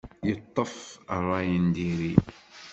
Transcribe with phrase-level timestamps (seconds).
[0.27, 0.73] Yeṭṭef
[1.23, 2.13] rray n diri.